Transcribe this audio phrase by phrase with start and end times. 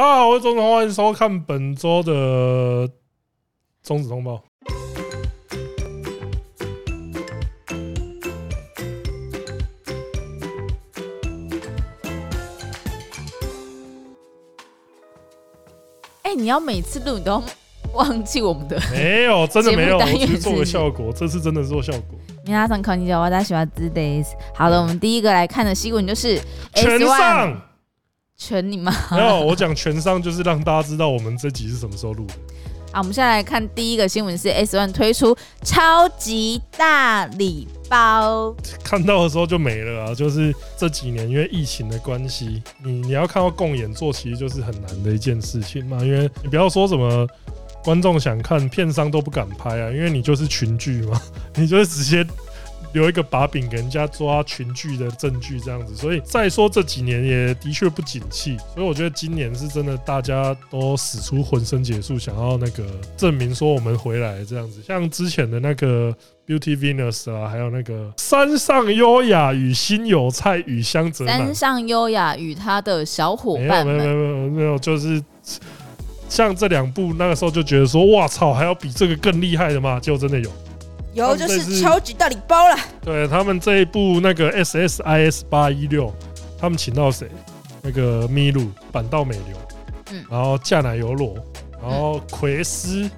[0.00, 2.89] 大家好，我是钟子通，欢迎收看本周的
[3.83, 4.41] 中指通报。
[16.21, 17.43] 哎，你要每次录你都要
[17.93, 18.81] 忘记我们的？
[18.93, 21.11] 没有，真的没有，我只是做个效果。
[21.11, 22.17] 这次真的是做效果。
[22.45, 24.27] 皆さんこんにちは，我是小子 days。
[24.55, 26.39] 好了，我们第一个来看的新闻就是
[26.73, 27.61] 全上。
[28.43, 28.91] 全你妈！
[29.11, 32.33] 没有，我讲全上就是让大家知道我们这集是什么时候录的。
[32.91, 38.55] 好，我们现在来看第一个新闻是 S One 推出超级大礼包。
[38.83, 40.15] 看到的时候就没了啊！
[40.15, 46.03] 就是这几年因为疫情的关系，你你要看到共演做，其实就是很难的一件事情嘛。
[46.03, 47.27] 因为你不要说什么
[47.83, 51.21] 观众想看，片商都不敢拍啊，因为你就是群剧嘛，
[51.55, 52.25] 你就是直接。
[52.93, 55.95] 留一个把柄给人家抓群聚的证据，这样子。
[55.95, 62.83] 所以再说这几年也的确不景气，所以我觉得今年是真的，大家都使出浑身解数，想要那个
[63.15, 64.81] 证明说我们回来这样子。
[64.81, 66.13] 像之前的那个
[66.45, 71.25] Beauty Venus 啊，还有那个山上优雅与新有菜与香泽。
[71.25, 73.85] 山上优雅与他的小伙伴。
[73.85, 75.23] 没有没有没有没有，就是
[76.27, 79.99] 像这两部那个时候就觉得说，哇操，还要比这个更厉害的吗？
[79.99, 80.51] 结果真的有。
[81.13, 82.75] 有就是超级大礼包了。
[83.01, 86.13] 对他们这一部那个 SSIS 八一六，
[86.57, 87.27] 他们请到谁？
[87.81, 89.57] 那个麋鹿、板道美流，
[90.11, 91.35] 嗯，然后架奶油罗，
[91.81, 93.09] 然后奎斯，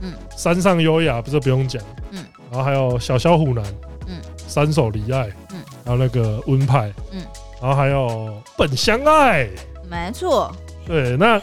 [0.00, 3.64] 嗯，山上优雅不是不用讲，嗯，然后还有小小虎男，
[4.06, 7.22] 嗯，三手离爱，嗯，还有那个温派，嗯，
[7.60, 9.48] 然后还有本相爱，
[9.90, 10.50] 没错，
[10.86, 11.40] 对，那。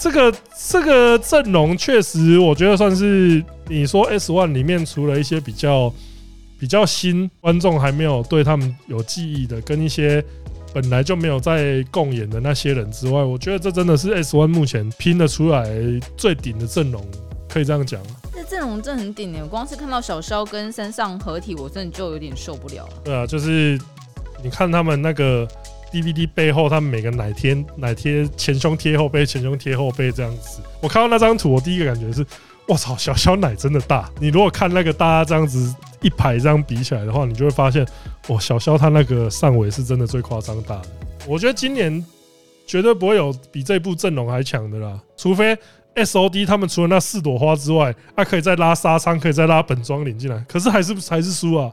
[0.00, 0.32] 这个
[0.70, 5.92] 这个阵容确实，我觉得算是你说 S One 里面除了一些比较
[6.58, 10.24] 比较新观众还没有对他们有记忆的，跟一些
[10.72, 15.68] 本来就没有在共演的那些人之外，我觉得这真的是 S One 目前拼得出来
[16.16, 17.04] 最顶的阵容，
[17.48, 18.00] 可以这样讲。
[18.32, 19.42] 这阵容真的很顶诶！
[19.42, 22.92] 我光是看到小肖跟山上合体，我真的就有点受不了了。
[23.04, 23.78] 对啊，就是
[24.42, 25.46] 你看他们那个。
[25.90, 30.60] DVD 背后，他们每个奶贴奶贴前胸贴后背，前胸贴后背这样子。
[30.82, 32.22] 我看到那张图，我第一个感觉是：
[32.68, 34.10] 我操，小小奶真的大。
[34.20, 37.86] 你如果看那个大家这样子一排这样比起来的话，你就会发现，
[38.28, 40.88] 哇，小肖他那个上围是真的最夸张大的。
[41.26, 42.04] 我觉得今年
[42.66, 45.56] 绝对不会有比这部阵容还强的啦，除非
[45.94, 51.72] SOD 他们除了那四朵花之外，还可以再拉沙仓，可以再拉本庄领进来，可是还是还是输啊。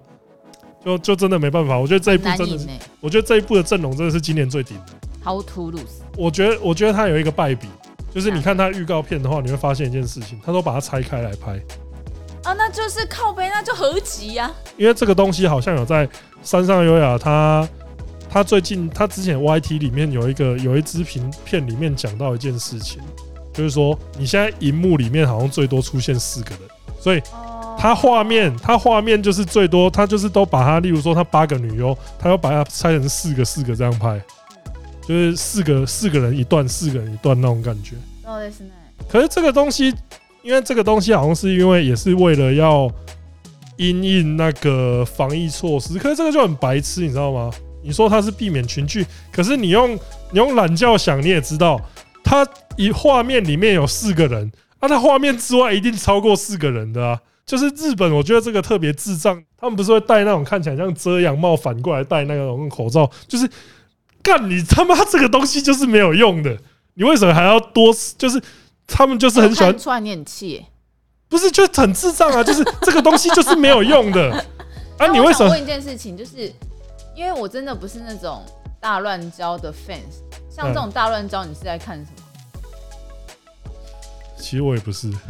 [0.86, 2.68] 就就真的没办法，我觉得这一部真的是，
[3.02, 4.94] 我觉得这一部的阵容真的是今年最顶的。
[5.24, 5.80] How to lose？
[6.16, 7.68] 我觉得，我觉得他有一个败笔，
[8.16, 11.52] 就是你看他预告片的话，你会发现一件事情，他都把它拆开来拍。
[12.46, 14.50] 啊，那就是靠背，那就合集呀。
[14.78, 16.08] 因为这个东西好像有在
[16.42, 17.68] 山上优雅，他
[18.30, 23.02] 他最近他之前 YT 里面有一个有一支片片里面讲到一件事情，
[23.52, 26.60] 就是说你现在荧幕里面好像最多出现四个人，
[27.02, 27.22] 所以。
[27.78, 34.20] 他画面，他画面就是最多，他就是都把他，例如说他八个女优，他要把它拆成四个四个这样拍，
[35.08, 37.96] 就是四个四个人一段，四个人一段那种感觉。
[39.08, 39.94] 可是这个东西，
[40.42, 42.90] 因为这个东西好像是因为也是为了要
[43.78, 47.52] 因应那个防疫措施，可是这个就很白痴，你知道吗？
[47.84, 49.94] 你说它是避免群聚，可是你用
[50.32, 51.80] 你用懒觉想，你也知道，
[52.24, 57.20] 它一画面里面有四个人，啊，他画面之外一定超过四个人的啊。
[57.46, 59.40] 就是日本，我觉得这个特别智障。
[59.56, 63.48] 他们不是会戴那种看起来像遮阳帽，反过来戴那种口罩，就是
[64.26, 66.58] 干你他妈这个东西就是没有用的。
[66.96, 67.94] 你为什么还要多？
[68.18, 68.42] 就是
[68.88, 69.78] 他们就是很喜欢。
[69.78, 70.66] 出来你很气，
[71.30, 72.44] 不是就很智障啊？
[72.44, 74.44] 就是这个东西就是没有用的
[74.98, 75.06] 啊！
[75.08, 75.52] 你为什么？
[75.52, 76.52] 问一件事情，就是
[77.16, 78.44] 因为我真的不是那种
[78.82, 82.24] 大乱交的 fans，像这种大乱交，你是在看什么？
[84.40, 85.12] 其实我也不是。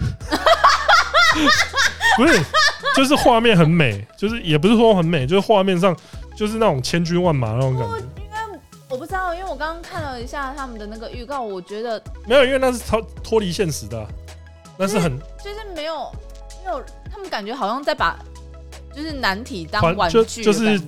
[2.16, 2.42] 不是，
[2.96, 5.94] 就是画面很美，就是也不是说很美，就是画面上
[6.38, 8.06] 就是那种千军万马那种感觉。
[9.06, 14.08] 不知道，因为我刚刚看了一下他们的那个预告，我觉得没有，因为那是超脱离现实的、啊，
[14.80, 16.12] 那是很就是没有
[16.64, 18.18] 没有，他们感觉好像在把
[18.96, 20.82] 就是男体当玩具的感觉，就是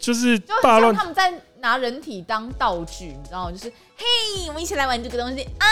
[0.00, 3.52] 就是就好像他们在拿人体当道具，你知道吗？
[3.52, 5.66] 就是嘿，我们一起来玩这个东西啊！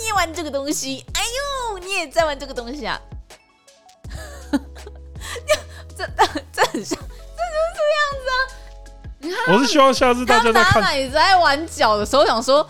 [0.00, 1.20] 你也玩这个东西，哎
[1.74, 2.98] 呦，你也在玩这个东西啊！
[5.94, 6.08] 这
[6.50, 8.32] 这很像，这就是这样子啊！
[9.52, 12.66] 我是希望下次大家在看你在玩脚的时候，想说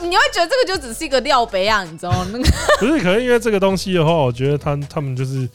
[0.00, 2.26] 你会觉得这个就只是一个料杯啊，你知道吗？
[2.32, 2.44] 那 个
[2.78, 5.48] 不是，可能因为这个东西的话，我觉得他他们就是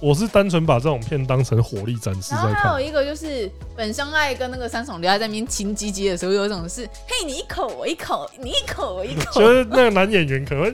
[0.00, 2.52] 我是单纯把这种片当成火力展示在看。
[2.52, 9.40] 然后还有一个就是本相爱跟那个三重丽在那边亲唧唧的时候，有一种是嘿你一口我一口，你一口我一口。
[9.40, 10.70] 就是那个男演员可能会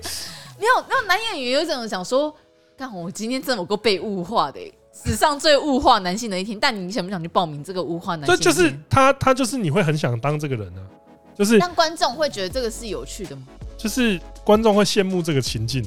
[0.59, 2.35] 没有，那男演员有一种想说，
[2.77, 4.61] 但我今天这么够被物化的，
[4.93, 6.59] 史上最物化男性的一天。
[6.61, 8.37] 但你想不想去报名这个物化男性？
[8.37, 13.43] 这就是他，他就是你会很想当这个人呢、啊，就是让观众会觉得这个是有趣的吗？
[13.77, 15.85] 就是观众会羡慕这个情境。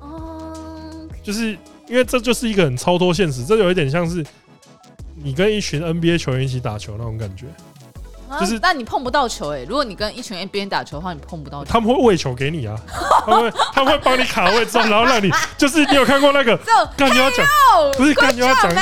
[0.00, 0.52] 哦、
[0.92, 1.56] 嗯，就是。
[1.88, 4.24] 因为这就是一个很超脱现实，这有一点像是
[5.14, 7.46] 你跟一群 NBA 球员一起打球那种感觉，
[8.40, 9.64] 就是但你碰不到球哎、欸。
[9.64, 11.70] 如果你跟一群 NBA 打球的话，你碰不到球。
[11.70, 12.76] 他们会喂球给你啊，
[13.26, 16.58] 他们会他们会帮你卡位之后，然后让你 就是你有看过那个？
[16.96, 17.46] 干你要讲
[17.96, 18.72] 不是干你要讲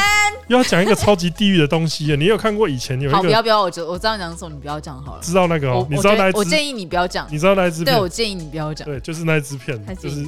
[0.49, 2.17] 又要讲一个超级地狱的东西啊！
[2.17, 3.17] 你有看过以前有一个？
[3.17, 5.23] 好，不要不要，我就我知道你讲什么，你不要讲好了。
[5.23, 6.39] 知道那个哦，你知道那一支？
[6.39, 7.27] 我建议你不要讲。
[7.31, 7.85] 你知道那一支？
[7.85, 8.85] 对，我建议你不要讲。
[8.87, 10.25] 对，就是那一支片，就是。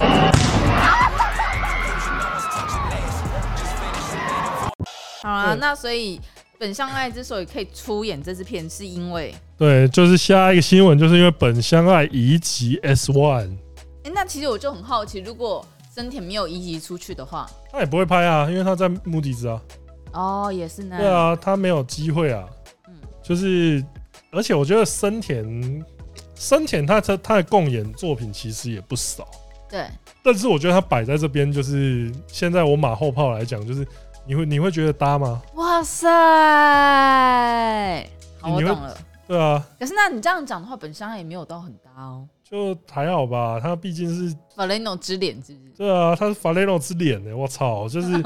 [5.22, 6.20] 好啊，那所以
[6.58, 13.56] 本相爱之所以可以出演这支片，是因为对，就是下一个新闻，就是因为本相爱移籍 S One。
[14.04, 19.60] 哎，那其实我就很好奇，如果森田没有移籍出去的话，他也不会拍啊，因为他在目的之啊。
[20.12, 20.96] 哦，也是呢。
[20.98, 22.44] 对啊，他没有机会啊。
[22.88, 23.84] 嗯，就是，
[24.30, 25.84] 而且我觉得森田。
[26.34, 29.28] 森田他他他的共演作品其实也不少，
[29.68, 29.84] 对。
[30.24, 33.86] 但是我觉得他摆在这边，就是现在我马后炮来讲，就是
[34.30, 35.42] 你会你会觉得搭吗？
[35.54, 36.08] 哇塞，
[38.40, 38.96] 好，我懂了。
[39.26, 39.66] 对啊。
[39.76, 42.28] 可是那你这样讲的话，本相爱也没有到很搭哦。
[42.44, 45.72] 就还好吧，他毕竟是法雷诺之脸，是不是？
[45.76, 47.36] 对啊，他是法雷诺之脸呢。
[47.36, 48.22] 我操，就是。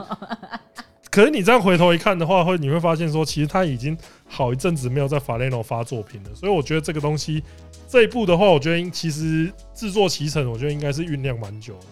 [1.10, 3.96] 可是你这样回头一看的话，会你会发现说，其实他已经
[4.28, 6.34] 好一阵子没有在法雷诺发作品了。
[6.34, 7.42] 所以我觉得这个东西。
[7.88, 11.86] 这一步的话，我觉得其实制作期程，我觉得应该是酝酿蛮久的。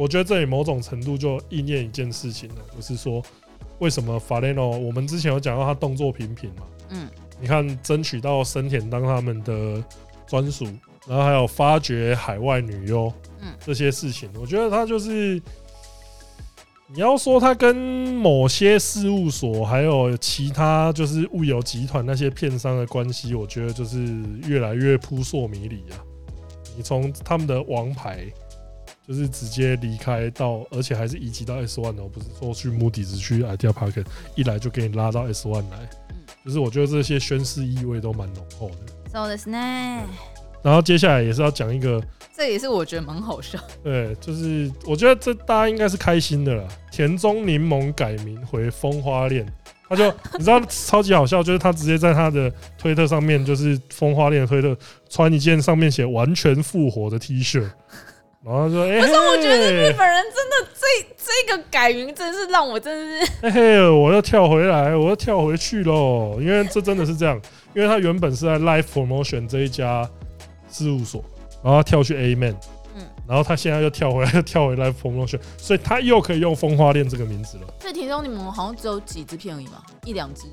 [0.00, 3.22] 我觉得这里某种程度就应验一件事情了，就是说，
[3.80, 4.66] 为什么法雷诺？
[4.66, 7.06] 我们之前有讲到他动作频频嘛，嗯，
[7.38, 9.84] 你看争取到森田当他们的
[10.26, 10.64] 专属，
[11.06, 15.38] 然后还有发掘海外女优，嗯，这些事情，我觉得他就是。
[16.92, 24.04] 你要说他跟某些事务所还有其他就是物流集团那些片商的关系，我觉得就是
[24.48, 26.02] 越来越扑朔迷离啊！
[26.76, 28.26] 你从他们的王牌
[29.06, 34.04] 就是直接离开到，而且还是移籍到 S One 哦，不是说去目的只去 Idea Park，
[34.36, 35.88] 一来就给你拉到 S One 来，
[36.44, 38.76] 就是我觉得这些宣誓意味都蛮浓厚的。
[39.10, 39.48] So this.
[40.62, 42.02] 然后接下来也是要讲一个，
[42.36, 43.58] 这也是我觉得蛮好笑。
[43.82, 46.68] 对，就是我觉得这大家应该是开心的啦。
[46.92, 49.46] 田中柠檬改名回风花恋，
[49.88, 50.06] 他就
[50.36, 54.76] 你知道超级好笑，就是他直接在他的推特上面，就是风花恋推特
[55.08, 57.66] 穿一件上面写完全复活的 T 恤，
[58.44, 67.40] 然后说：“哎，可是我觉得日本人真的这这个改名真是让我真是，嘿嘿，我要跳回来，我要跳回去喽，因为这真的是这样，
[67.74, 70.08] 因为他原本是在 Life Promotion 这一家。”
[70.72, 71.20] 事务所，
[71.64, 72.54] 然后他跳去 A Man，
[72.94, 77.64] 嗯，然后他现在又跳回来，又 跳回来 promotion，所以他又可以用风花恋这个名字了。
[77.80, 80.44] 这田中你们好像只有几支片而已嘛，一两支，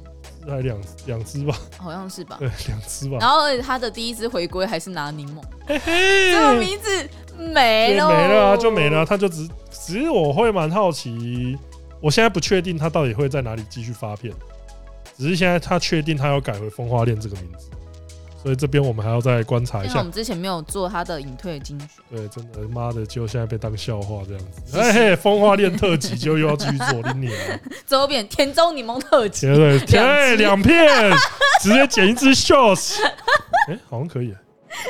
[0.50, 3.18] 还两两只吧，好像是吧，对，两只吧。
[3.20, 9.06] 然后他的第一只回归还是拿柠檬，嘿嘿，这个名字没了，没了啊，就没了。
[9.06, 11.58] 他就只，只是我会蛮好奇，
[12.02, 14.34] 我现在不确定他到底会在哪里继续发片，
[15.18, 17.70] 只是现在他确定他要改回风花恋这个名字。
[18.48, 20.00] 所以这边我们还要再观察一下。
[20.00, 21.89] 我们之前没有做他的隐退精选。
[22.10, 24.80] 对，真的妈的，就现在被当笑话这样子。
[24.80, 27.60] 哎嘿，风花恋特辑就又要继续锁定你了。
[27.86, 29.48] 周边田中柠檬特辑。
[29.48, 31.12] 对对，哎，两片，
[31.62, 32.96] 直接剪一支 shorts。
[33.68, 34.34] 哎，好像可以。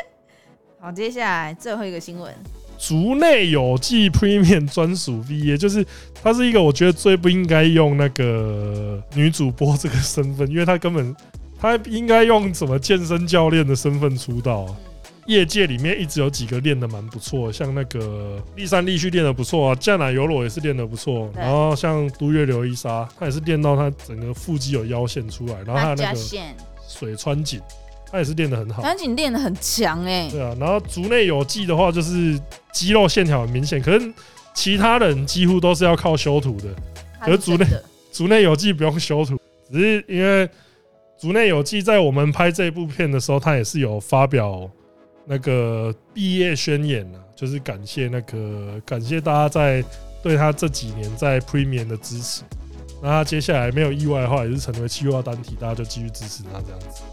[0.80, 2.32] 好，接下来最后一个新闻。
[2.78, 5.84] 竹内有纪 Premium 专属 VA，就是
[6.22, 11.16] 它是一个我觉得最不应该用那个女主播这个身份，因为她根本。
[11.60, 14.76] 他应该用什么健身教练的身份出道啊？
[15.26, 21.30] 业界里面一直有几个练的蛮不错，像那个立山立旭练的不错啊，酱奶油裸也是练的不错。
[21.36, 26.20] 然后像都月流一沙，他也是练到他整个腹肌有腰线出来，然后他那个
[26.88, 27.60] 水川锦，
[28.10, 28.82] 他也是练的很好。
[28.82, 30.30] 川锦练的很强哎。
[30.32, 32.40] 对啊，然后竹内有纪的话，就是
[32.72, 34.14] 肌肉线条很明显，可是
[34.54, 36.70] 其他人几乎都是要靠修图的，
[37.20, 37.68] 而竹内
[38.14, 39.38] 竹内有纪不用修图，
[39.70, 40.50] 只是因为。
[41.20, 44.70] 竹内有纪在我们拍这部片的时候，他也是有发表
[45.26, 49.84] 那个毕业宣言啊，就是感谢那个感谢大家在
[50.22, 52.44] 对他这几年在 Premium 的支持。
[53.02, 57.04] 那他接下来没有意外的话，也是成为企划单体，大家就继续支持他这样子。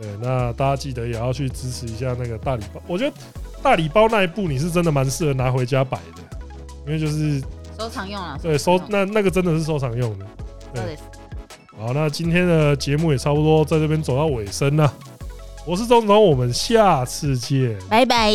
[0.00, 2.82] 对，那大家记得也要去支持一下那个大礼包。
[2.86, 3.16] 我觉得
[3.62, 6.36] 大礼包那一部你是真的蛮适合拿回家摆的，
[6.86, 7.40] 因为就是
[7.78, 8.38] 收藏用啊。
[8.42, 10.26] 对，收那那个真的是收藏用的。
[10.74, 10.98] 对，
[11.78, 14.92] 好，那今天的节目也差不多在这边走到尾声了。
[15.64, 18.32] 我是钟总，我们下次见，拜拜。